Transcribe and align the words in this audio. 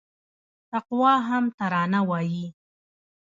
تقوا 0.71 1.13
هم 1.27 1.43
ترانه 1.57 2.01
وايي 2.09 2.47